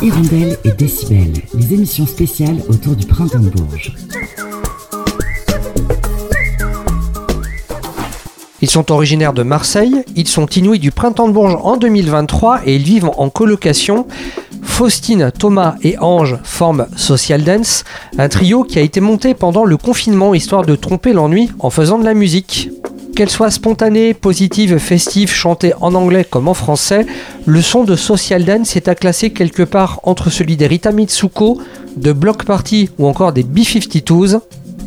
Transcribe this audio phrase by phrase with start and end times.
[0.00, 3.92] Hirondelle et Décibel, les émissions spéciales autour du printemps de Bourges.
[8.62, 12.76] Ils sont originaires de Marseille, ils sont inouïs du printemps de Bourges en 2023 et
[12.76, 14.06] ils vivent en colocation.
[14.62, 17.82] Faustine, Thomas et Ange forment Social Dance,
[18.18, 21.98] un trio qui a été monté pendant le confinement histoire de tromper l'ennui en faisant
[21.98, 22.70] de la musique.
[23.18, 27.04] Qu'elle soit spontanée, positive, festive, chantée en anglais comme en français,
[27.46, 31.60] le son de Social Dance est à classer quelque part entre celui des Rita Mitsuko,
[31.96, 34.38] de Block Party ou encore des B-52s.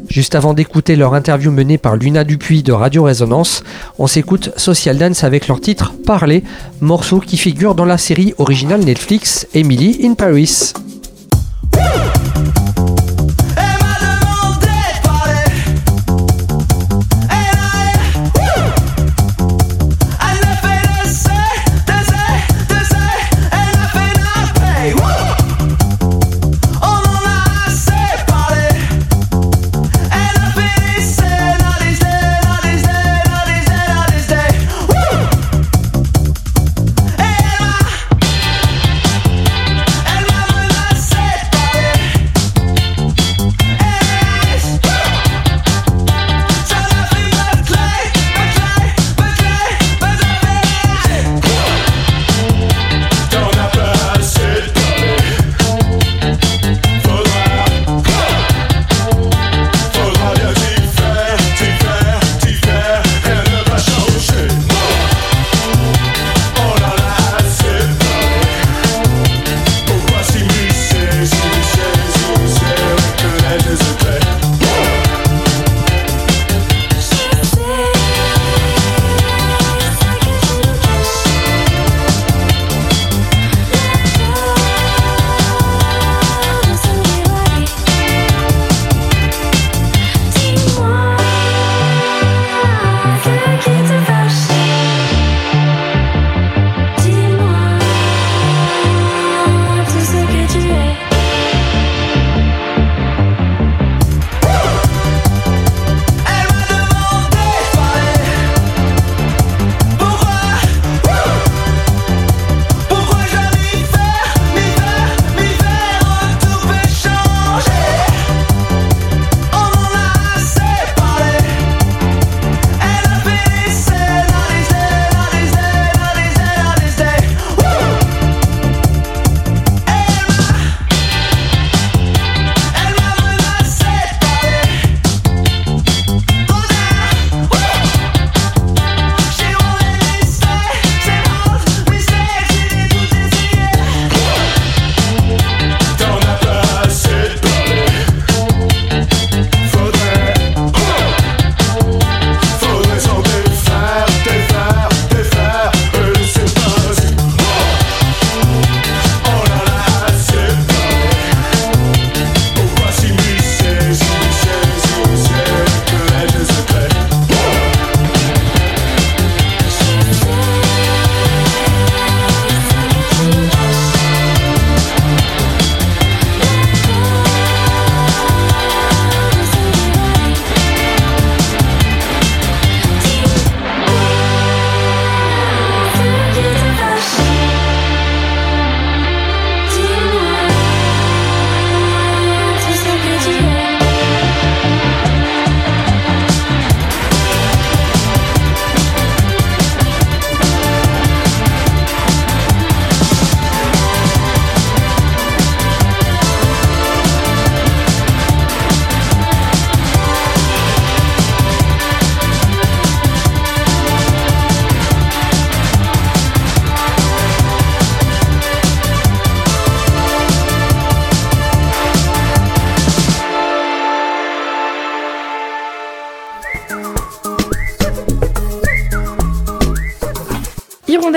[0.07, 3.65] Juste avant d'écouter leur interview menée par Luna Dupuis de Radio Résonance,
[3.99, 6.45] on s'écoute Social Dance avec leur titre Parler,
[6.79, 10.71] morceau qui figure dans la série originale Netflix Emily in Paris.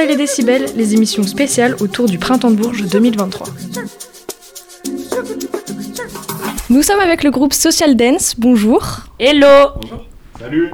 [0.03, 3.47] Les décibels, les émissions spéciales autour du Printemps de Bourges 2023.
[6.69, 8.35] Nous sommes avec le groupe Social Dance.
[8.37, 9.07] Bonjour.
[9.21, 9.47] Hello.
[10.39, 10.73] Salut.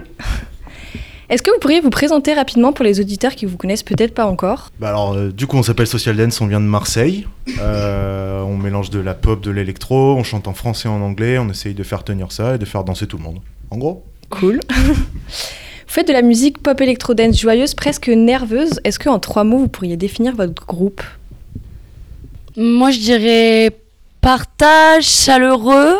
[1.28, 4.26] Est-ce que vous pourriez vous présenter rapidement pour les auditeurs qui vous connaissent peut-être pas
[4.26, 4.70] encore?
[4.80, 7.28] Bah alors, euh, du coup, on s'appelle Social Dance, on vient de Marseille.
[7.60, 11.38] Euh, on mélange de la pop, de l'électro, on chante en français et en anglais,
[11.38, 13.38] on essaye de faire tenir ça et de faire danser tout le monde.
[13.70, 14.04] En gros.
[14.30, 14.60] Cool.
[15.90, 18.78] Vous faites de la musique pop électro-dance joyeuse, presque nerveuse.
[18.84, 21.02] Est-ce qu'en trois mots, vous pourriez définir votre groupe?
[22.56, 23.76] Moi, je dirais
[24.20, 25.96] partage chaleureux.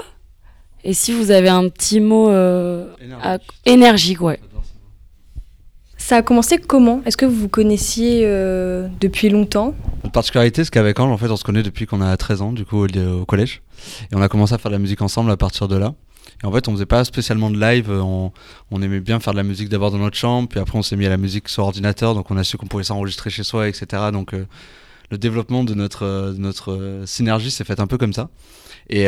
[0.84, 2.86] Et si vous avez un petit mot euh,
[3.20, 4.38] à- énergique, ouais.
[5.96, 7.02] Ça a commencé comment?
[7.04, 9.74] Est-ce que vous vous connaissiez euh, depuis longtemps?
[10.04, 12.52] Notre particularité, c'est qu'avec Ange, en fait, on se connaît depuis qu'on a 13 ans,
[12.52, 12.86] du coup, au,
[13.22, 13.60] au collège.
[14.12, 15.94] Et on a commencé à faire de la musique ensemble à partir de là.
[16.42, 17.90] Et en fait, on faisait pas spécialement de live.
[17.90, 18.30] euh,
[18.70, 20.96] On, aimait bien faire de la musique d'abord dans notre chambre, puis après, on s'est
[20.96, 22.14] mis à la musique sur ordinateur.
[22.14, 24.04] Donc, on a su qu'on pouvait s'enregistrer chez soi, etc.
[24.12, 24.46] Donc, euh,
[25.10, 28.30] le développement de notre, euh, synergie s'est fait un peu comme ça.
[28.88, 29.06] Et,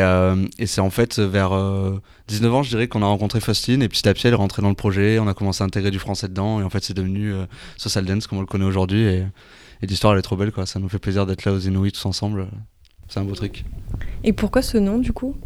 [0.67, 1.99] c'est en fait vers euh,
[2.29, 3.83] 19 ans, je dirais, qu'on a rencontré Faustine.
[3.83, 5.19] Et petit à petit, elle est rentrée dans le projet.
[5.19, 6.61] On a commencé à intégrer du français dedans.
[6.61, 7.33] Et en fait, c'est devenu
[7.79, 9.03] Social Dance, comme on le connaît aujourd'hui.
[9.05, 9.27] Et,
[9.83, 10.67] l'histoire, elle est trop belle, quoi.
[10.67, 12.47] Ça nous fait plaisir d'être là aux Inouïs tous ensemble.
[13.09, 13.65] C'est un beau truc.
[14.23, 15.37] Et pourquoi ce nom du coup?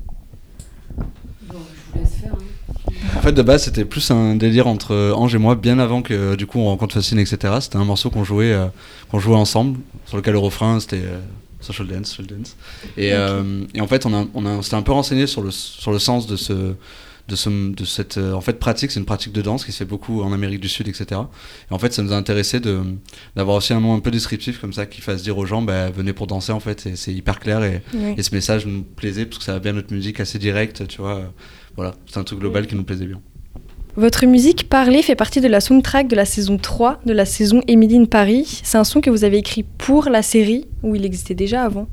[3.16, 6.36] En fait, de base, c'était plus un délire entre Ange et moi, bien avant que
[6.36, 7.54] du coup on rencontre Faustine, etc.
[7.60, 8.66] C'était un morceau qu'on jouait, euh,
[9.10, 11.18] qu'on jouait ensemble, sur lequel le refrain c'était euh,
[11.60, 12.56] Social Dance, Social Dance.
[12.96, 15.42] Et, euh, et en fait, on, a, on, a, on s'était un peu renseigné sur
[15.42, 16.74] le, sur le sens de ce.
[17.28, 19.84] De, ce, de cette en fait pratique c'est une pratique de danse qui se fait
[19.84, 21.22] beaucoup en Amérique du Sud etc
[21.68, 22.82] et en fait ça nous a intéressé de
[23.34, 25.90] d'avoir aussi un nom un peu descriptif comme ça qui fasse dire aux gens bah,
[25.90, 28.14] venez pour danser en fait c'est hyper clair et, Oui.
[28.16, 31.00] et ce message nous plaisait parce que ça va bien notre musique assez directe tu
[31.00, 31.22] vois
[31.76, 33.20] voilà c'est un truc global qui nous plaisait bien
[33.96, 37.62] Votre musique Parler fait partie de la soundtrack de la saison 3 de la saison
[37.66, 38.60] Emily in Paris.
[38.62, 41.88] C'est un son que vous avez écrit pour la série ou il existait déjà avant?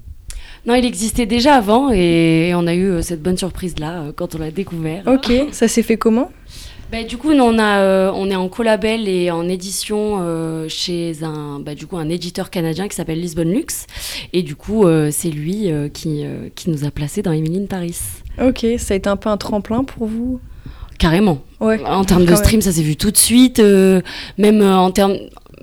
[0.66, 4.12] Non, il existait déjà avant et on a eu euh, cette bonne surprise là euh,
[4.16, 5.04] quand on l'a découvert.
[5.08, 6.32] Ok, ça s'est fait comment?
[6.94, 10.68] Bah, du coup, nous, on, a, euh, on est en collabel et en édition euh,
[10.70, 13.88] chez un, bah, du coup, un éditeur canadien qui s'appelle Lisbonne Lux.
[14.32, 16.24] Et du coup, euh, c'est lui qui,
[16.54, 17.98] qui nous a placés dans Emeline Paris.
[18.40, 20.40] Ok, ça a été un peu un tremplin pour vous?
[21.00, 21.40] Carrément.
[21.60, 21.84] Ouais.
[21.84, 23.60] En termes de stream, ça s'est vu tout de suite.
[24.38, 25.16] même en termes.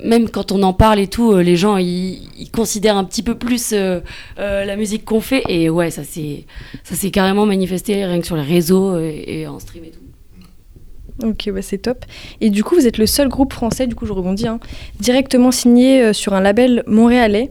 [0.02, 3.36] Même quand on en parle et tout, les gens ils, ils considèrent un petit peu
[3.36, 4.00] plus euh,
[4.38, 6.46] euh, la musique qu'on fait et ouais ça s'est
[6.84, 10.00] ça s'est carrément manifesté rien que sur les réseaux et, et en stream et tout.
[11.24, 12.04] Ok, bah c'est top.
[12.40, 14.58] Et du coup, vous êtes le seul groupe français, du coup je rebondis, hein,
[15.00, 17.50] directement signé euh, sur un label montréalais.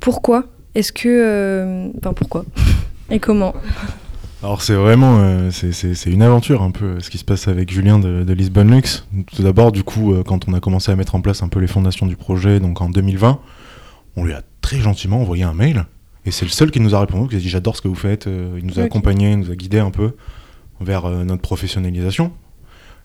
[0.00, 0.44] Pourquoi
[0.74, 1.08] Est-ce que...
[1.08, 2.44] euh, Enfin, pourquoi
[3.10, 3.54] Et comment
[4.42, 7.98] Alors c'est vraiment euh, c'est- une aventure un peu ce qui se passe avec Julien
[7.98, 9.06] de, de Lisbonne Lux.
[9.36, 11.60] Tout d'abord du coup euh, quand on a commencé à mettre en place un peu
[11.60, 13.38] les fondations du projet donc en 2020,
[14.16, 15.84] on lui a très gentiment envoyé un mail
[16.24, 17.94] et c'est le seul qui nous a répondu qui a dit j'adore ce que vous
[17.94, 18.26] faites,
[18.56, 18.86] il nous a Ok.
[18.86, 20.12] accompagnés, il nous a guidés un peu
[20.80, 22.32] vers euh, notre professionnalisation.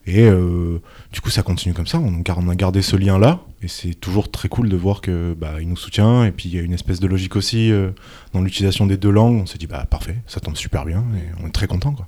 [0.07, 0.79] Et euh,
[1.11, 4.29] du coup ça continue comme ça, on, a gardé ce lien là et c'est toujours
[4.29, 6.99] très cool de voir que bah, nous soutient et puis il y a une espèce
[6.99, 7.89] de logique aussi euh,
[8.31, 9.41] dans l'utilisation des deux langues.
[9.41, 12.05] On s'est dit bah parfait, ça tombe super bien et on est très content quoi.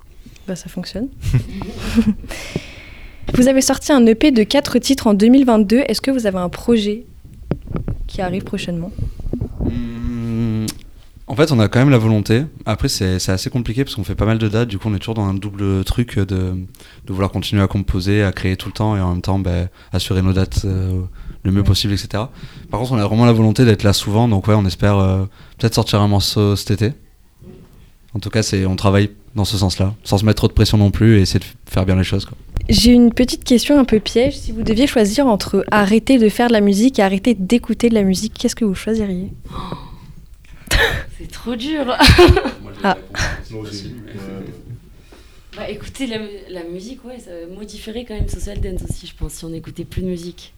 [0.47, 1.09] Bah ça fonctionne.
[3.33, 5.85] vous avez sorti un EP de 4 titres en 2022.
[5.87, 7.05] Est-ce que vous avez un projet
[8.05, 8.91] qui arrive prochainement?
[8.95, 9.16] En
[11.37, 12.43] fait, on a quand même la volonté.
[12.65, 14.67] Après, c'est assez compliqué parce qu'on fait pas mal de dates.
[14.67, 18.23] Du coup, on est toujours dans un double truc de, de vouloir continuer à composer,
[18.23, 21.01] à créer tout le temps et en même temps ben, assurer nos dates euh,
[21.43, 22.23] le mieux possible, etc.
[22.69, 24.27] Par contre, on a vraiment la volonté d'être là souvent.
[24.27, 25.25] Donc, ouais, on espère euh,
[25.57, 26.93] peut-être sortir un morceau cet été.
[28.13, 30.89] En tout cas, on travaille dans ce sens-là, sans se mettre trop de pression non
[30.89, 32.27] plus et essayer de faire bien les choses.
[32.69, 34.37] J'ai une petite question un peu piège.
[34.37, 37.93] Si vous deviez choisir entre arrêter de faire de la musique et arrêter d'écouter de
[37.93, 39.31] la musique, qu'est-ce que vous choisiriez?
[41.17, 41.95] C'est trop dur.
[42.83, 42.95] Ah.
[45.55, 46.17] Bah écoutez, la,
[46.51, 49.83] la musique, ouais, ça modifierait quand même Social Dance aussi, je pense, si on écoutait
[49.85, 50.53] plus de musique.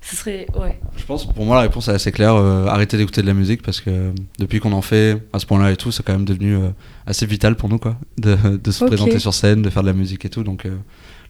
[0.00, 0.80] Ce serait, ouais.
[0.96, 2.34] Je pense, pour moi, la réponse est assez claire.
[2.36, 5.44] euh, arrêter d'écouter de la musique parce que euh, depuis qu'on en fait à ce
[5.46, 6.70] point-là et tout, c'est quand même devenu euh,
[7.06, 9.92] assez vital pour nous, quoi, de, de se présenter sur scène, de faire de la
[9.94, 10.42] musique et tout.
[10.42, 10.74] Donc, euh,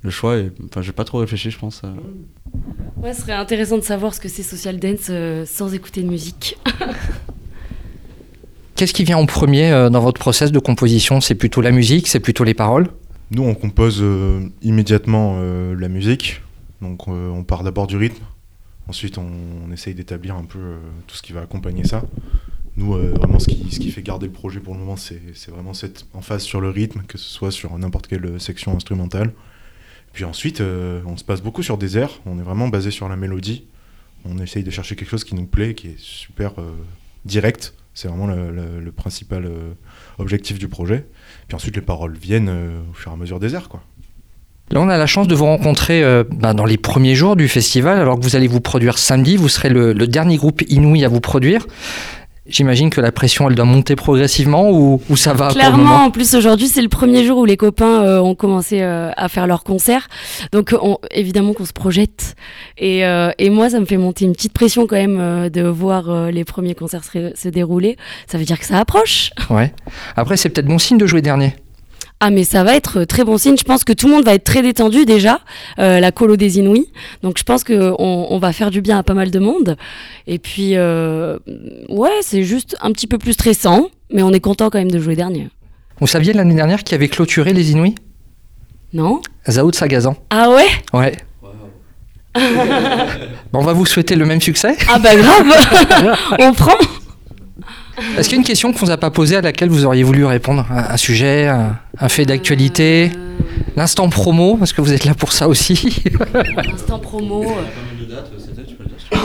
[0.02, 0.52] le choix, est...
[0.66, 1.82] enfin, j'ai pas trop réfléchi, je pense.
[1.84, 1.92] euh.
[3.02, 6.08] Ouais, ce serait intéressant de savoir ce que c'est Social Dance euh, sans écouter de
[6.08, 6.56] musique.
[8.82, 11.20] Qu'est-ce qui vient en premier euh, dans votre process de composition?
[11.20, 12.88] C'est plutôt la musique, c'est plutôt les paroles?
[13.30, 16.40] Nous, on compose euh, immédiatement euh, la musique.
[16.80, 18.24] Donc, on part d'abord du rythme.
[18.88, 20.58] Ensuite, on, essaye d'établir un peu
[21.06, 22.02] tout ce qui va accompagner ça.
[22.76, 25.20] Nous, vraiment, ce qui, fait garder le projet pour le moment, c'est
[25.52, 29.32] vraiment cette emphase sur le rythme, que ce soit sur n'importe quelle section instrumentale.
[30.12, 32.18] Puis ensuite, on se passe beaucoup sur des airs.
[32.26, 33.62] On est vraiment basé sur la mélodie.
[34.24, 36.54] On essaye de chercher quelque chose qui nous plaît, qui est super
[37.24, 37.74] direct.
[37.94, 39.74] C'est vraiment le, principal euh,
[40.18, 41.06] objectif du projet.
[41.48, 43.82] Puis ensuite, les paroles viennent euh, au fur et à mesure des airs, quoi.
[44.70, 47.46] Là, on a la chance de vous rencontrer euh, ben, dans les premiers jours du
[47.46, 49.36] festival, alors que vous allez vous produire samedi.
[49.36, 51.66] Vous serez le dernier groupe inouï à vous produire.
[52.48, 55.76] J'imagine que la pression, elle doit monter progressivement ou, ou ça va pour le Clairement,
[55.84, 59.10] moment en plus aujourd'hui c'est le premier jour où les copains euh, ont commencé euh,
[59.16, 60.08] à faire leur concert,
[60.50, 62.34] donc on- évidemment qu'on se projette.
[62.78, 66.30] Et, euh, et moi ça me fait monter une petite pression quand même de voir
[66.32, 67.96] les premiers concerts se, se dérouler.
[68.26, 69.30] Ça veut dire que ça approche.
[69.48, 69.72] Ouais.
[70.16, 71.54] Après, c'est peut-être bon signe de jouer dernier.
[72.24, 73.56] Ah mais ça va être très bon signe.
[73.58, 75.40] Je pense que tout le monde va être très détendu déjà,
[75.80, 76.86] euh, la colo des Inouïs.
[77.24, 79.76] Donc je pense que on, on va faire du bien à pas mal de monde.
[80.28, 81.36] Et puis euh,
[81.88, 85.00] ouais, c'est juste un petit peu plus stressant, mais on est content quand même de
[85.00, 85.48] jouer dernier.
[85.98, 87.96] Vous saviez l'année dernière qui avait clôturé les Inuits
[88.92, 90.14] Non Zao de Sagazan.
[90.30, 90.68] Ah ouais?
[90.92, 91.16] Ouais.
[93.52, 94.76] Bon, on va vous souhaiter le même succès.
[94.88, 96.78] Ah bah grave On prend
[98.16, 100.02] Est-ce qu'il y a une question qu'on vous a pas posée à laquelle vous auriez
[100.02, 103.10] voulu répondre Un, un sujet, un, un fait d'actualité?
[103.76, 106.02] L'instant promo, parce que vous êtes là pour ça aussi.
[106.74, 107.44] Instant promo.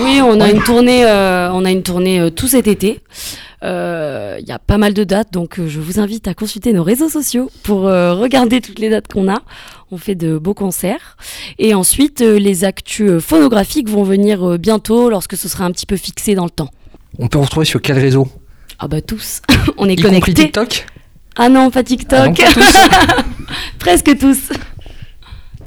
[0.04, 3.02] Oui, on a une tournée, euh, on a une tournée euh, tout cet été.
[3.64, 6.74] Euh, Il y a pas mal de dates, donc euh, je vous invite à consulter
[6.74, 9.42] nos réseaux sociaux pour euh, regarder toutes les dates qu'on a.
[9.92, 11.18] On fait de beaux concerts.
[11.58, 15.86] Et ensuite, euh, les actus phonographiques vont venir euh, bientôt lorsque ce sera un petit
[15.86, 16.70] peu fixé dans le temps.
[17.18, 18.28] On peut vous retrouver sur quel réseau?
[18.80, 19.42] Ah bah tous,
[19.78, 20.34] on est Y connectés.
[20.34, 20.86] TikTok
[21.36, 22.38] Ah non, pas Ah, TikTok.
[22.38, 22.74] pas tous.
[23.80, 24.40] Presque tous.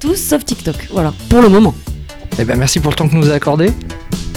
[0.01, 0.89] Tous sauf TikTok.
[0.93, 1.75] Voilà, pour le moment.
[2.39, 3.67] Eh ben, merci pour le temps que vous nous avez accordé.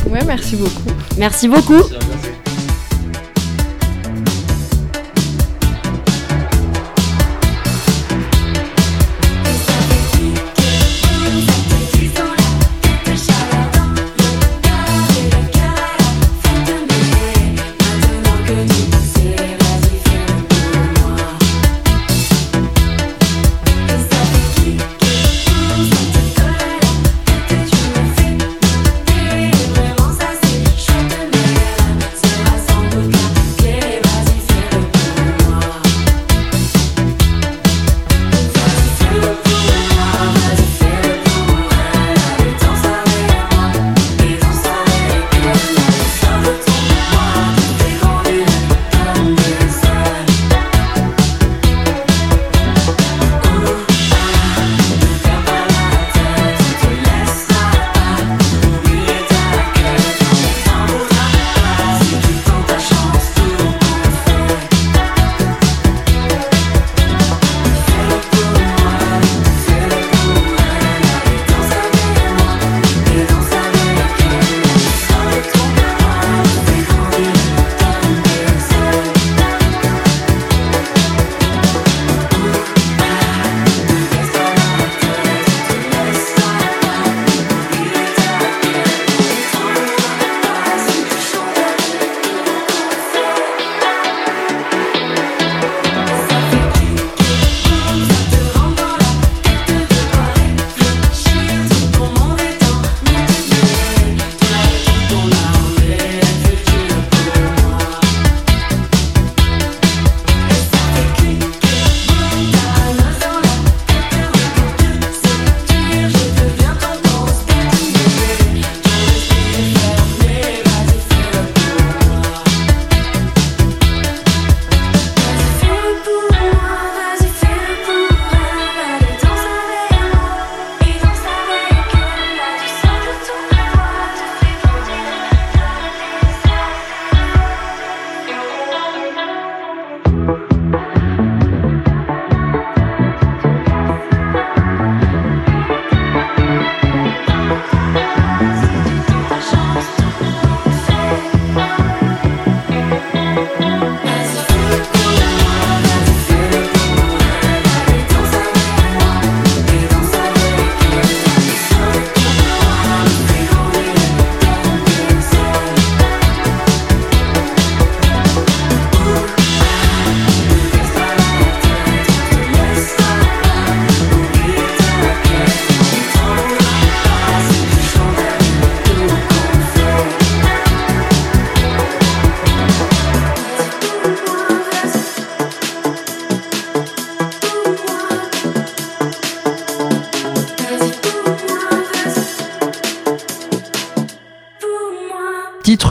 [0.09, 0.89] Ouais, merci beaucoup.
[1.17, 1.81] Merci beaucoup.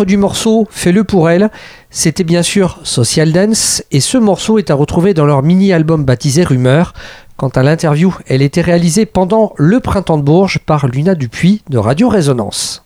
[0.04, 1.50] Du morceau Fais-le pour elle,
[1.90, 6.42] c'était bien sûr Social Dance et ce morceau est à retrouver dans leur mini-album baptisé
[6.42, 6.92] Rumeur.
[7.37, 11.78] Quant à l'interview, elle était réalisée pendant le printemps de Bourges par Luna Dupuis de
[11.78, 12.85] Radio Résonance.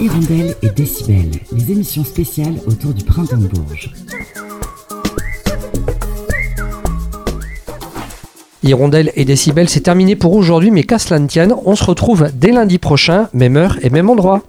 [0.00, 3.92] Hirondelle et Décibel, les émissions spéciales autour du printemps de Bourges.
[8.64, 12.30] Hirondelle et Décibel, c'est terminé pour aujourd'hui, mais qu'à cela ne tienne, on se retrouve
[12.32, 14.42] dès lundi prochain, même heure et même endroit.